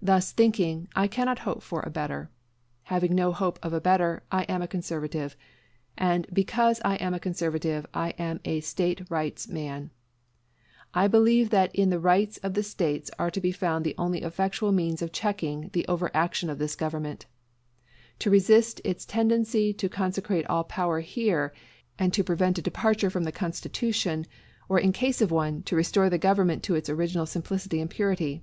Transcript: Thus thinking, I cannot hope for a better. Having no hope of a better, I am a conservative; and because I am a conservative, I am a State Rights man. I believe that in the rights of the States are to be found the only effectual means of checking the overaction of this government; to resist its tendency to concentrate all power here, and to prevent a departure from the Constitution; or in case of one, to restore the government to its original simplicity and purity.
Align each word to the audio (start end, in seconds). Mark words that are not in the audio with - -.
Thus 0.00 0.32
thinking, 0.32 0.88
I 0.96 1.06
cannot 1.06 1.40
hope 1.40 1.62
for 1.62 1.82
a 1.82 1.90
better. 1.90 2.30
Having 2.84 3.14
no 3.14 3.30
hope 3.30 3.58
of 3.62 3.74
a 3.74 3.78
better, 3.82 4.22
I 4.32 4.44
am 4.44 4.62
a 4.62 4.66
conservative; 4.66 5.36
and 5.98 6.26
because 6.32 6.80
I 6.82 6.94
am 6.96 7.12
a 7.12 7.20
conservative, 7.20 7.84
I 7.92 8.14
am 8.16 8.40
a 8.46 8.60
State 8.60 9.02
Rights 9.10 9.48
man. 9.48 9.90
I 10.94 11.08
believe 11.08 11.50
that 11.50 11.74
in 11.74 11.90
the 11.90 11.98
rights 12.00 12.38
of 12.38 12.54
the 12.54 12.62
States 12.62 13.10
are 13.18 13.30
to 13.30 13.38
be 13.42 13.52
found 13.52 13.84
the 13.84 13.94
only 13.98 14.22
effectual 14.22 14.72
means 14.72 15.02
of 15.02 15.12
checking 15.12 15.68
the 15.74 15.84
overaction 15.90 16.48
of 16.48 16.56
this 16.56 16.74
government; 16.74 17.26
to 18.20 18.30
resist 18.30 18.80
its 18.82 19.04
tendency 19.04 19.74
to 19.74 19.90
concentrate 19.90 20.46
all 20.46 20.64
power 20.64 21.00
here, 21.00 21.52
and 21.98 22.14
to 22.14 22.24
prevent 22.24 22.56
a 22.58 22.62
departure 22.62 23.10
from 23.10 23.24
the 23.24 23.30
Constitution; 23.30 24.24
or 24.70 24.80
in 24.80 24.90
case 24.90 25.20
of 25.20 25.30
one, 25.30 25.62
to 25.64 25.76
restore 25.76 26.08
the 26.08 26.16
government 26.16 26.62
to 26.62 26.74
its 26.76 26.88
original 26.88 27.26
simplicity 27.26 27.78
and 27.82 27.90
purity. 27.90 28.42